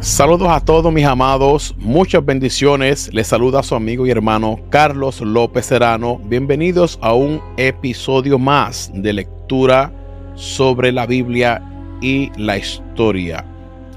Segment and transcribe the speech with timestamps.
[0.00, 3.12] Saludos a todos mis amados, muchas bendiciones.
[3.14, 6.20] Les saluda su amigo y hermano Carlos López Serrano.
[6.24, 9.90] Bienvenidos a un episodio más de lectura
[10.34, 11.62] sobre la Biblia
[12.02, 13.46] y la historia.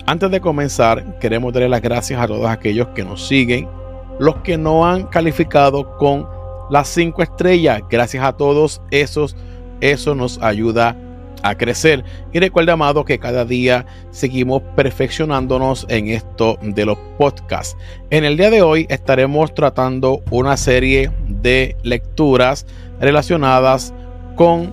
[0.05, 3.67] Antes de comenzar, queremos darle las gracias a todos aquellos que nos siguen,
[4.17, 6.25] los que no han calificado con
[6.69, 7.81] las cinco estrellas.
[7.89, 9.35] Gracias a todos esos,
[9.81, 10.95] eso nos ayuda
[11.43, 12.03] a crecer.
[12.33, 17.77] Y recuerda, amado, que cada día seguimos perfeccionándonos en esto de los podcasts.
[18.09, 22.65] En el día de hoy estaremos tratando una serie de lecturas
[22.99, 23.93] relacionadas
[24.35, 24.71] con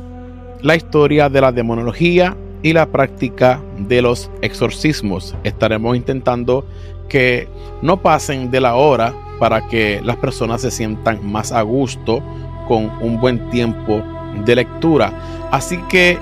[0.62, 5.34] la historia de la demonología y la práctica de los exorcismos.
[5.44, 6.66] Estaremos intentando
[7.08, 7.46] que
[7.82, 12.22] no pasen de la hora para que las personas se sientan más a gusto
[12.66, 14.02] con un buen tiempo
[14.44, 15.12] de lectura.
[15.50, 16.18] Así que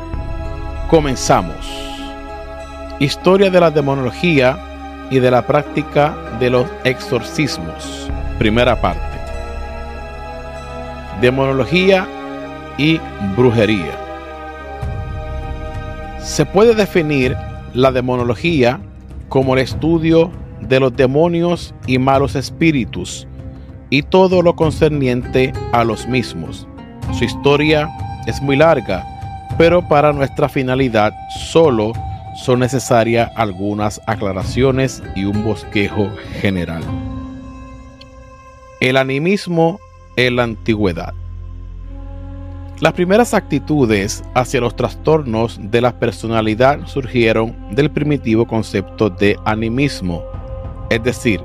[0.92, 1.56] comenzamos.
[2.98, 4.59] Historia de la demonología
[5.10, 8.10] y de la práctica de los exorcismos.
[8.38, 9.01] Primera parte.
[11.23, 12.07] Demonología
[12.76, 13.01] y
[13.34, 13.96] brujería.
[16.18, 17.38] Se puede definir
[17.73, 18.79] la demonología
[19.30, 23.27] como el estudio de los demonios y malos espíritus
[23.88, 26.68] y todo lo concerniente a los mismos.
[27.15, 27.88] Su historia
[28.27, 29.12] es muy larga,
[29.59, 31.13] pero para nuestra finalidad
[31.51, 31.93] solo
[32.35, 36.83] son necesarias algunas aclaraciones y un bosquejo general.
[38.80, 39.79] El animismo
[40.17, 41.15] en la antigüedad.
[42.80, 50.25] Las primeras actitudes hacia los trastornos de la personalidad surgieron del primitivo concepto de animismo,
[50.91, 51.41] es decir,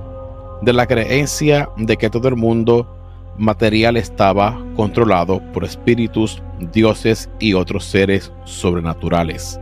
[0.63, 2.96] de la creencia de que todo el mundo
[3.37, 9.59] material estaba controlado por espíritus, dioses y otros seres sobrenaturales.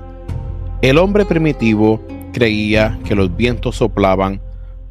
[0.81, 2.01] El hombre primitivo
[2.33, 4.41] creía que los vientos soplaban,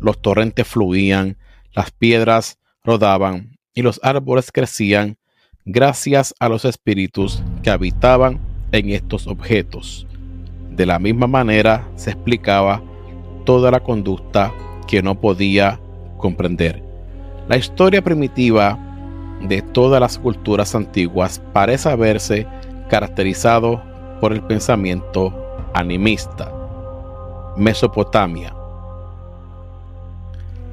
[0.00, 1.36] los torrentes fluían,
[1.72, 5.16] las piedras rodaban y los árboles crecían
[5.64, 8.38] gracias a los espíritus que habitaban
[8.72, 10.06] en estos objetos.
[10.70, 12.82] De la misma manera se explicaba
[13.44, 14.52] toda la conducta
[14.86, 15.80] que no podía
[16.18, 16.83] comprender.
[17.48, 18.78] La historia primitiva
[19.42, 22.46] de todas las culturas antiguas parece haberse
[22.88, 23.82] caracterizado
[24.20, 25.32] por el pensamiento
[25.74, 26.50] animista.
[27.56, 28.54] Mesopotamia.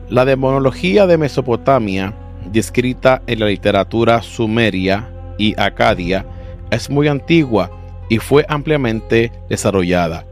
[0.09, 2.14] La demonología de Mesopotamia
[2.52, 6.26] descrita en la literatura sumeria y acadia,
[6.70, 7.70] es muy antigua
[8.09, 10.26] y fue ampliamente desarrollada.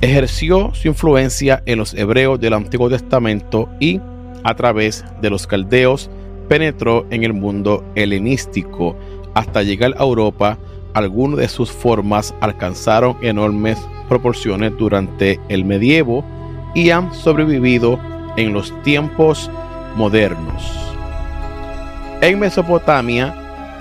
[0.00, 4.00] Ejerció su influencia en los hebreos del Antiguo Testamento y,
[4.44, 6.10] a través de los caldeos,
[6.48, 8.96] penetró en el mundo helenístico
[9.34, 10.58] hasta llegar a Europa.
[10.94, 16.24] Algunas de sus formas alcanzaron enormes proporciones durante el medievo
[16.74, 17.98] y han sobrevivido
[18.36, 19.50] en los tiempos
[19.96, 20.92] modernos.
[22.20, 23.34] En Mesopotamia,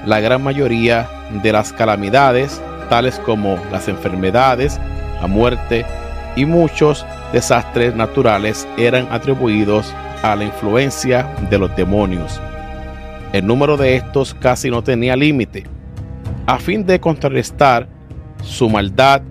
[0.06, 1.08] la gran mayoría
[1.44, 4.80] de las calamidades, tales como las enfermedades,
[5.22, 5.86] la muerte
[6.36, 12.40] y muchos desastres naturales, eran atribuidos a la influencia de los demonios.
[13.34, 15.64] El número de estos casi no tenía límite.
[16.48, 17.88] A fin de contrarrestar
[18.44, 19.22] su maldad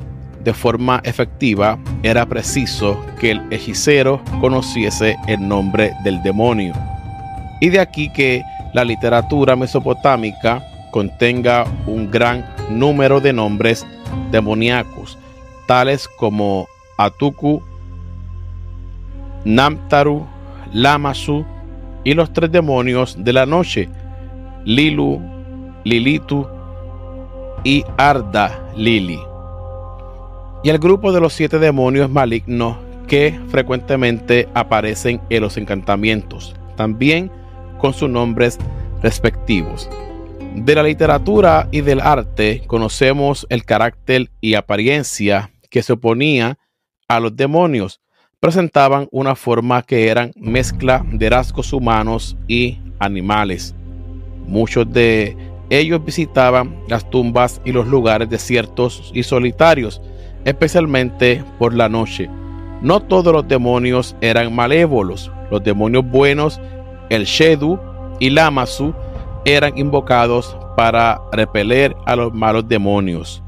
[0.44, 6.72] de forma efectiva, era preciso que el hechicero conociese el nombre del demonio.
[7.60, 13.86] Y de aquí que la literatura mesopotámica contenga un gran número de nombres
[14.30, 15.18] demoníacos,
[15.66, 17.62] tales como Atuku,
[19.44, 20.26] Namtaru,
[20.72, 21.44] Lamasu
[22.04, 23.88] y los tres demonios de la noche,
[24.64, 25.20] Lilu,
[25.84, 26.46] Lilitu
[27.64, 29.20] y Arda Lili.
[30.62, 32.76] Y el grupo de los siete demonios malignos
[33.06, 36.54] que frecuentemente aparecen en los encantamientos.
[36.76, 37.30] También
[37.78, 38.58] con sus nombres
[39.02, 39.88] respectivos.
[40.54, 46.58] De la literatura y del arte conocemos el carácter y apariencia que se oponía
[47.08, 48.00] a los demonios.
[48.40, 53.74] Presentaban una forma que eran mezcla de rasgos humanos y animales.
[54.46, 55.36] Muchos de
[55.68, 60.00] ellos visitaban las tumbas y los lugares desiertos y solitarios,
[60.46, 62.30] especialmente por la noche.
[62.80, 65.30] No todos los demonios eran malévolos.
[65.50, 66.58] Los demonios buenos
[67.10, 67.78] el Shedu
[68.20, 68.94] y Lamasu
[69.44, 73.42] eran invocados para repeler a los malos demonios.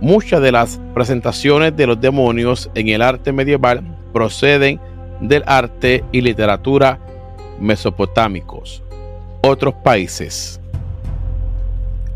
[0.00, 4.80] Muchas de las presentaciones de los demonios en el arte medieval proceden
[5.20, 6.98] del arte y literatura
[7.60, 8.82] mesopotámicos.
[9.42, 10.60] Otros países.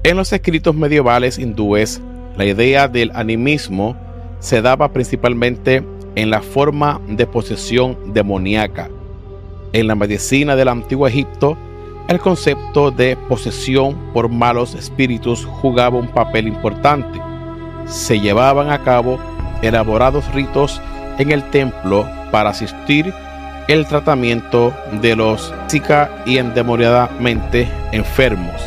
[0.05, 2.01] En los escritos medievales hindúes,
[2.37, 3.97] la idea del animismo
[4.41, 5.85] se daba principalmente
[6.17, 8.91] en la forma de posesión demoníaca.
[9.73, 11.57] En la medicina del antiguo Egipto,
[12.09, 17.21] el concepto de posesión por malos espíritus jugaba un papel importante.
[17.87, 19.19] Se llevaban a cabo
[19.63, 20.81] elaborados ritos
[21.19, 23.13] en el templo para asistir
[23.69, 28.61] el tratamiento de los física y endemoniadamente enfermos.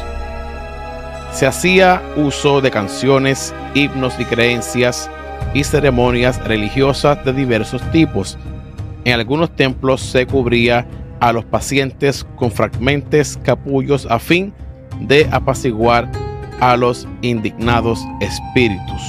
[1.32, 5.10] Se hacía uso de canciones, himnos y creencias
[5.54, 8.38] y ceremonias religiosas de diversos tipos.
[9.04, 10.88] En algunos templos se cubría
[11.20, 14.52] a los pacientes con fragmentos capullos a fin
[15.02, 16.10] de apaciguar
[16.60, 19.02] a los indignados espíritus.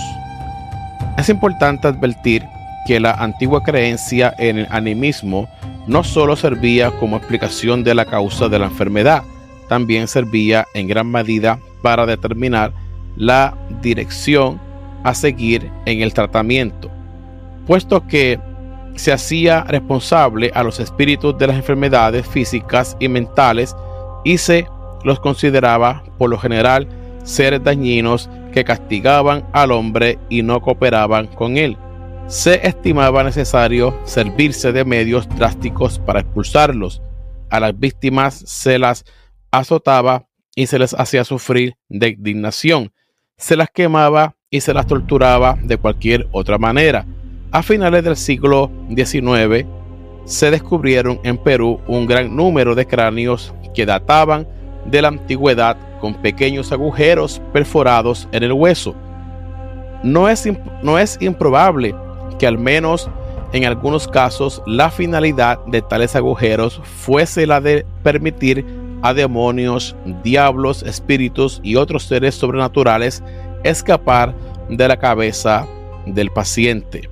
[1.17, 2.45] Es importante advertir
[2.87, 5.49] que la antigua creencia en el animismo
[5.87, 9.23] no solo servía como explicación de la causa de la enfermedad,
[9.69, 12.73] también servía en gran medida para determinar
[13.17, 14.61] la dirección
[15.05, 16.91] a seguir en el tratamiento,
[17.67, 18.39] puesto que
[18.95, 23.77] se hacía responsable a los espíritus de las enfermedades físicas y mentales
[24.25, 24.67] y se
[25.05, 26.89] los consideraba por lo general
[27.23, 31.77] seres dañinos que castigaban al hombre y no cooperaban con él.
[32.29, 37.01] Se estimaba necesario servirse de medios drásticos para expulsarlos.
[37.51, 39.05] A las víctimas se las
[39.53, 40.27] azotaba
[40.57, 42.93] y se les hacía sufrir de indignación.
[43.37, 47.07] Se las quemaba y se las torturaba de cualquier otra manera.
[47.53, 49.65] A finales del siglo XIX
[50.25, 54.49] se descubrieron en Perú un gran número de cráneos que databan
[54.85, 58.97] de la antigüedad con pequeños agujeros perforados en el hueso.
[60.03, 60.49] No es,
[60.83, 61.95] no es improbable
[62.39, 63.09] que al menos
[63.53, 68.65] en algunos casos la finalidad de tales agujeros fuese la de permitir
[69.03, 73.23] a demonios, diablos, espíritus y otros seres sobrenaturales
[73.63, 74.35] escapar
[74.69, 75.67] de la cabeza
[76.07, 77.09] del paciente.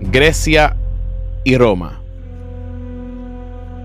[0.00, 0.76] Grecia
[1.44, 2.00] y Roma.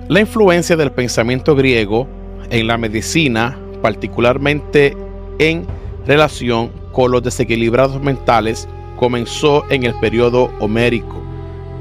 [0.07, 2.07] La influencia del pensamiento griego
[2.49, 4.95] en la medicina, particularmente
[5.39, 5.65] en
[6.05, 11.23] relación con los desequilibrados mentales, comenzó en el periodo homérico,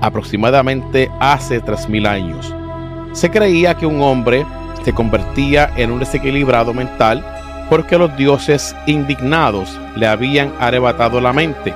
[0.01, 2.55] aproximadamente hace 3.000 años.
[3.13, 4.47] Se creía que un hombre
[4.85, 7.25] se convertía en un desequilibrado mental
[7.69, 11.75] porque los dioses indignados le habían arrebatado la mente.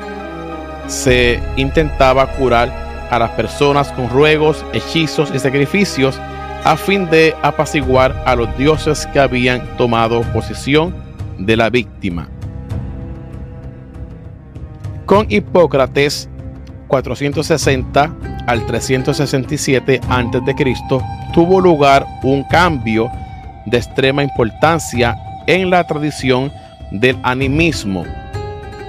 [0.86, 2.70] Se intentaba curar
[3.10, 6.20] a las personas con ruegos, hechizos y sacrificios
[6.64, 10.94] a fin de apaciguar a los dioses que habían tomado posesión
[11.38, 12.28] de la víctima.
[15.10, 16.28] Con Hipócrates
[16.86, 18.16] 460
[18.46, 20.74] al 367 a.C.
[21.34, 23.10] tuvo lugar un cambio
[23.66, 25.16] de extrema importancia
[25.48, 26.52] en la tradición
[26.92, 28.04] del animismo,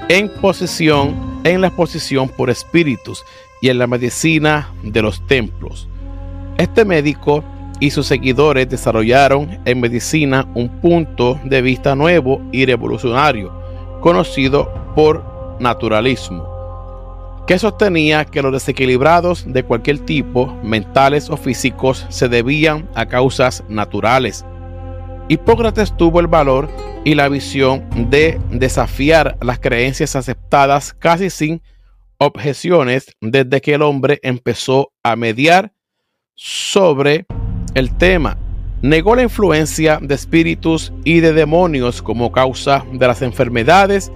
[0.09, 3.25] en posesión, en la exposición por espíritus
[3.59, 5.88] y en la medicina de los templos.
[6.59, 7.44] Este médico
[7.79, 13.51] y sus seguidores desarrollaron en medicina un punto de vista nuevo y revolucionario,
[14.01, 15.31] conocido por
[15.61, 23.05] naturalismo, que sostenía que los desequilibrados de cualquier tipo, mentales o físicos, se debían a
[23.05, 24.45] causas naturales.
[25.29, 26.69] Hipócrates tuvo el valor
[27.05, 31.61] y la visión de desafiar las creencias aceptadas casi sin
[32.17, 35.73] objeciones desde que el hombre empezó a mediar
[36.35, 37.25] sobre
[37.73, 38.37] el tema.
[38.81, 44.11] Negó la influencia de espíritus y de demonios como causa de las enfermedades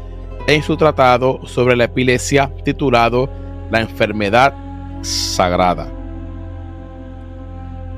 [0.48, 3.30] en su tratado sobre la epilepsia titulado
[3.72, 4.54] La enfermedad
[5.02, 5.88] sagrada.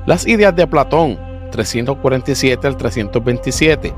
[0.06, 1.18] Las ideas de Platón
[1.50, 3.94] 347 al 327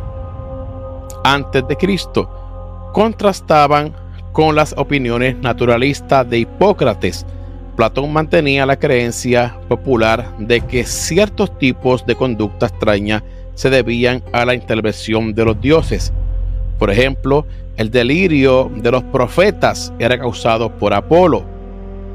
[1.24, 3.94] antes de Cristo contrastaban
[4.32, 7.26] con las opiniones naturalistas de Hipócrates
[7.80, 14.44] Platón mantenía la creencia popular de que ciertos tipos de conducta extraña se debían a
[14.44, 16.12] la intervención de los dioses.
[16.80, 17.44] Por ejemplo,
[17.76, 21.44] el delirio de los profetas era causado por Apolo,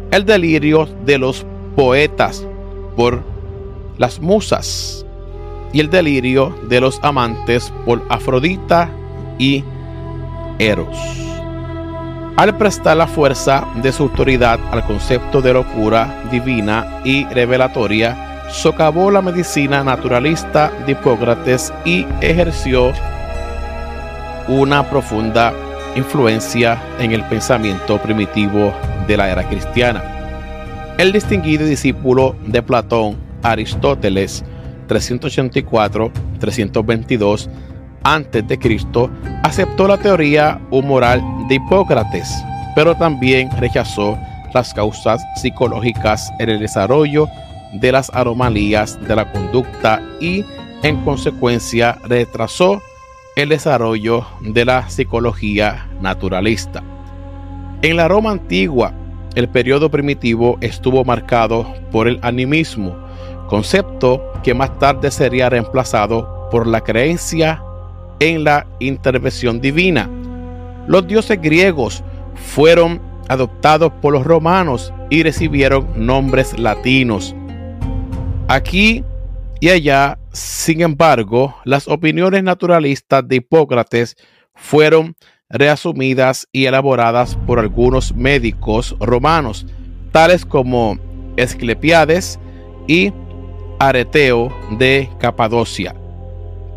[0.10, 1.46] el delirio de los
[1.76, 2.44] poetas
[2.96, 3.22] por
[4.00, 5.06] las musas
[5.72, 8.90] y el delirio de los amantes por Afrodita
[9.38, 9.64] y
[10.58, 10.98] Eros.
[12.36, 19.12] Al prestar la fuerza de su autoridad al concepto de locura divina y revelatoria, socavó
[19.12, 22.92] la medicina naturalista de Hipócrates y ejerció
[24.48, 25.54] una profunda
[25.96, 28.74] influencia en el pensamiento primitivo
[29.08, 30.04] de la era cristiana.
[30.98, 34.46] El distinguido discípulo de Platón, Aristóteles,
[34.88, 37.50] 384-322,
[38.04, 39.10] antes de Cristo,
[39.44, 42.32] aceptó la teoría humoral de Hipócrates,
[42.76, 44.16] pero también rechazó
[44.54, 47.28] las causas psicológicas en el desarrollo
[47.74, 50.46] de las anomalías de la conducta y
[50.84, 52.84] en consecuencia retrasó
[53.36, 56.82] el desarrollo de la psicología naturalista.
[57.82, 58.94] En la Roma antigua,
[59.36, 62.96] el periodo primitivo estuvo marcado por el animismo,
[63.48, 67.62] concepto que más tarde sería reemplazado por la creencia
[68.20, 70.10] en la intervención divina.
[70.88, 72.04] Los dioses griegos
[72.36, 77.36] fueron adoptados por los romanos y recibieron nombres latinos.
[78.48, 79.04] Aquí
[79.60, 84.16] y allá, sin embargo, las opiniones naturalistas de Hipócrates
[84.54, 85.16] fueron
[85.50, 89.66] reasumidas y elaboradas por algunos médicos romanos,
[90.12, 90.98] tales como
[91.38, 92.40] Esclepiades
[92.88, 93.14] y
[93.80, 95.96] Areteo de Capadocia.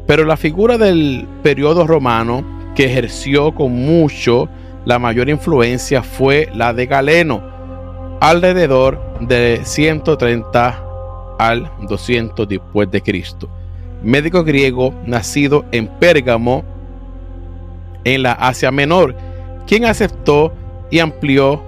[0.06, 4.48] Pero la figura del periodo romano que ejerció con mucho
[4.84, 7.42] la mayor influencia fue la de Galeno,
[8.20, 10.87] alrededor de 130
[11.38, 13.48] al 200 después de Cristo.
[14.02, 16.64] Médico griego nacido en Pérgamo,
[18.04, 19.14] en la Asia Menor,
[19.66, 20.52] quien aceptó
[20.90, 21.62] y amplió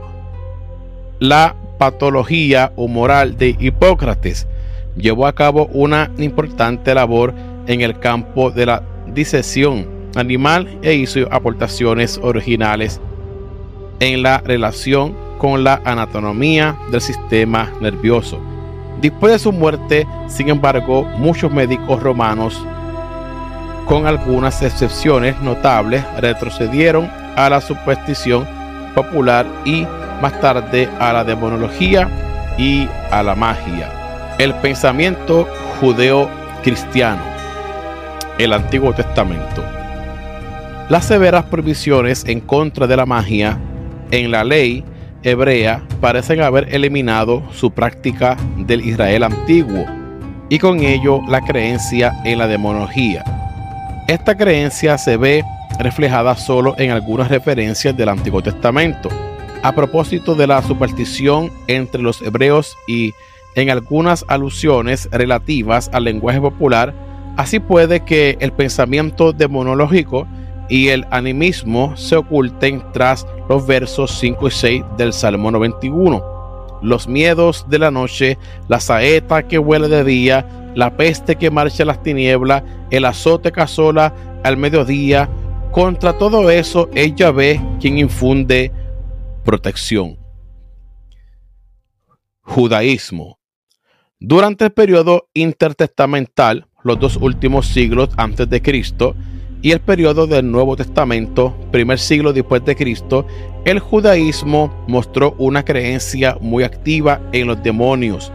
[1.19, 4.47] la patología o moral de Hipócrates.
[4.97, 7.35] Llevó a cabo una importante labor
[7.67, 9.87] en el campo de la disección
[10.17, 13.01] animal e hizo aportaciones originales
[14.01, 18.41] en la relación con la anatomía del sistema nervioso.
[19.01, 22.65] Después de su muerte, sin embargo, muchos médicos romanos,
[23.87, 28.47] con algunas excepciones notables, retrocedieron a la superstición
[28.95, 29.87] popular y
[30.21, 32.09] más tarde a la demonología
[32.59, 33.91] y a la magia.
[34.39, 35.47] El pensamiento
[35.81, 37.31] judeo-cristiano
[38.45, 39.63] el Antiguo Testamento.
[40.89, 43.59] Las severas prohibiciones en contra de la magia
[44.11, 44.83] en la ley
[45.23, 49.85] hebrea parecen haber eliminado su práctica del Israel antiguo
[50.49, 53.25] y con ello la creencia en la demonología.
[54.09, 55.45] Esta creencia se ve
[55.79, 59.09] reflejada solo en algunas referencias del Antiguo Testamento.
[59.63, 63.13] A propósito de la superstición entre los hebreos y
[63.55, 66.95] en algunas alusiones relativas al lenguaje popular,
[67.37, 70.27] Así puede que el pensamiento demonológico
[70.71, 76.79] y el animismo se oculten tras los versos 5 y 6 del Salmo 91.
[76.81, 81.83] Los miedos de la noche, la saeta que huele de día, la peste que marcha
[81.83, 85.29] en las tinieblas, el azote que al mediodía,
[85.73, 88.73] contra todo eso ella ve quien infunde
[89.45, 90.17] protección.
[92.43, 93.39] Judaísmo.
[94.21, 99.17] Durante el periodo intertestamental, los dos últimos siglos antes de Cristo
[99.63, 103.27] y el periodo del Nuevo Testamento, primer siglo después de Cristo,
[103.65, 108.33] el judaísmo mostró una creencia muy activa en los demonios,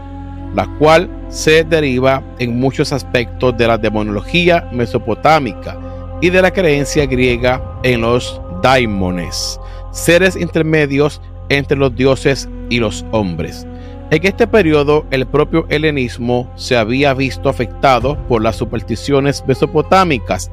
[0.54, 5.76] la cual se deriva en muchos aspectos de la demonología mesopotámica
[6.20, 9.58] y de la creencia griega en los daimones,
[9.90, 13.66] seres intermedios entre los dioses y los hombres.
[14.10, 20.48] En este periodo, el propio helenismo se había visto afectado por las supersticiones mesopotámicas,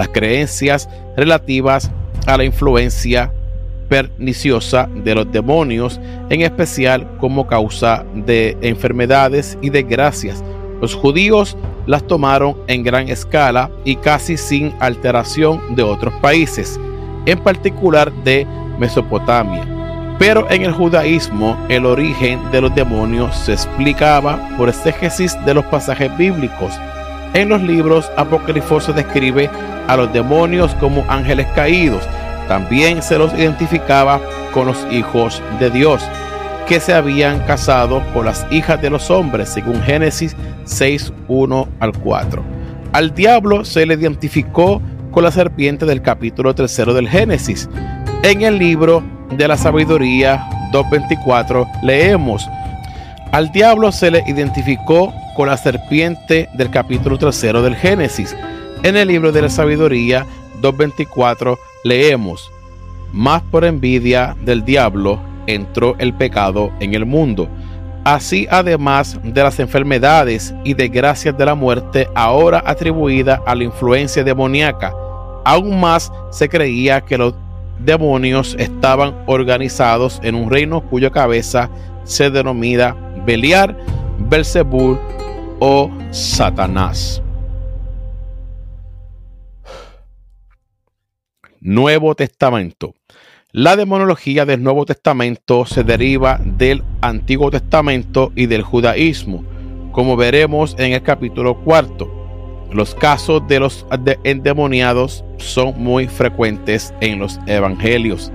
[0.00, 1.90] las creencias relativas
[2.24, 3.30] a la influencia
[3.90, 10.42] perniciosa de los demonios, en especial como causa de enfermedades y desgracias.
[10.80, 11.54] Los judíos
[11.84, 16.80] las tomaron en gran escala y casi sin alteración de otros países,
[17.26, 18.46] en particular de
[18.78, 19.68] Mesopotamia.
[20.18, 25.66] Pero en el judaísmo el origen de los demonios se explicaba por exégesis de los
[25.66, 26.72] pasajes bíblicos.
[27.34, 29.48] En los libros apócrifos se describe
[29.86, 32.02] a los demonios como ángeles caídos.
[32.48, 34.20] También se los identificaba
[34.52, 36.02] con los hijos de Dios,
[36.66, 41.92] que se habían casado con las hijas de los hombres, según Génesis 6, 1 al
[41.92, 42.42] 4.
[42.92, 44.82] Al diablo se le identificó
[45.12, 47.68] con la serpiente del capítulo tercero del Génesis.
[48.24, 52.48] En el libro de la sabiduría 2.24 leemos,
[53.30, 58.36] al diablo se le identificó con la serpiente del capítulo tercero del Génesis.
[58.82, 60.26] En el libro de la sabiduría
[60.60, 62.50] 2.24 leemos,
[63.12, 67.48] más por envidia del diablo entró el pecado en el mundo.
[68.04, 74.24] Así además de las enfermedades y desgracias de la muerte ahora atribuida a la influencia
[74.24, 74.94] demoníaca,
[75.44, 77.34] aún más se creía que los
[77.78, 81.70] demonios estaban organizados en un reino cuya cabeza
[82.04, 83.76] se denomina Beliar,
[84.28, 84.98] Belzebul
[85.58, 87.22] o Satanás.
[91.60, 92.94] Nuevo Testamento.
[93.52, 99.44] La demonología del Nuevo Testamento se deriva del Antiguo Testamento y del judaísmo,
[99.92, 102.08] como veremos en el capítulo cuarto.
[102.72, 103.84] Los casos de los
[104.22, 108.30] endemoniados son muy frecuentes en los evangelios.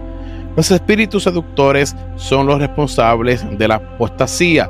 [0.58, 4.70] Los espíritus seductores son los responsables de la apostasía.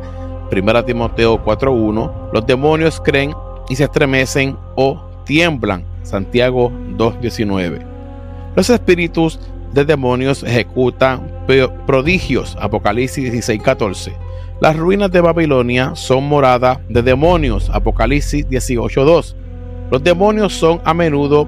[0.52, 2.32] 1 Timoteo 4.1.
[2.34, 3.34] Los demonios creen
[3.70, 5.86] y se estremecen o tiemblan.
[6.04, 7.82] Santiago 2.19.
[8.56, 9.40] Los espíritus
[9.74, 11.30] de demonios ejecutan
[11.86, 12.58] prodigios.
[12.60, 14.14] Apocalipsis 16.14.
[14.62, 17.70] Las ruinas de Babilonia son morada de demonios.
[17.70, 19.36] Apocalipsis 18.2.
[19.92, 21.48] Los demonios son a menudo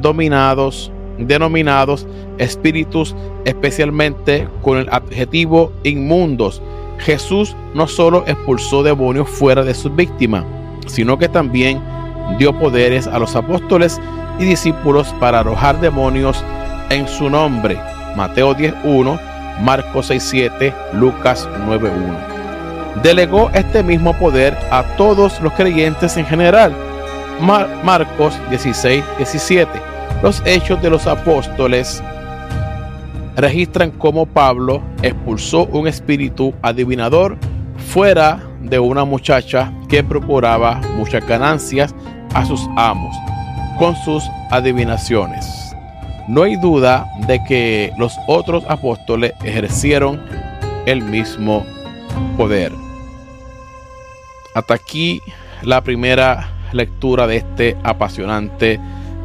[0.00, 2.06] dominados, denominados
[2.38, 3.14] espíritus,
[3.44, 6.62] especialmente con el adjetivo inmundos.
[7.00, 10.44] Jesús no solo expulsó demonios fuera de sus víctimas,
[10.86, 11.82] sino que también
[12.38, 14.00] dio poderes a los apóstoles
[14.38, 16.44] y discípulos para arrojar demonios
[16.90, 17.78] en su nombre.
[18.16, 19.20] Mateo 10.1,
[19.60, 23.02] Marcos 6.7, Lucas 9.1.
[23.02, 26.74] Delegó este mismo poder a todos los creyentes en general
[27.40, 29.70] Marcos 16, 17.
[30.22, 32.02] Los hechos de los apóstoles
[33.40, 37.38] registran cómo Pablo expulsó un espíritu adivinador
[37.88, 41.94] fuera de una muchacha que procuraba muchas ganancias
[42.34, 43.16] a sus amos
[43.78, 45.74] con sus adivinaciones.
[46.28, 50.20] No hay duda de que los otros apóstoles ejercieron
[50.86, 51.64] el mismo
[52.36, 52.72] poder.
[54.54, 55.20] Hasta aquí
[55.62, 58.78] la primera lectura de este apasionante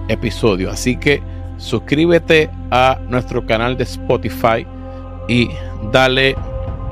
[0.08, 0.72] episodio.
[0.72, 1.22] Así que
[1.58, 4.66] suscríbete a nuestro canal de Spotify
[5.28, 5.50] y
[5.92, 6.36] dale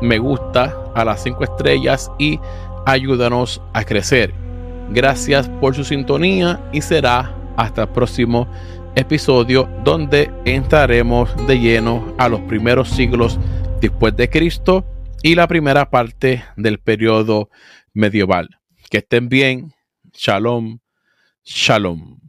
[0.02, 2.40] me gusta a las 5 estrellas y
[2.86, 4.34] ayúdanos a crecer.
[4.90, 8.48] Gracias por su sintonía y será hasta el próximo
[8.96, 13.40] episodio donde entraremos de lleno a los primeros siglos
[13.82, 14.86] después de Cristo
[15.22, 17.50] y la primera parte del periodo
[17.94, 18.50] medieval.
[18.90, 19.74] Que estén bien
[20.14, 20.80] Shalom,
[21.44, 22.23] shalom.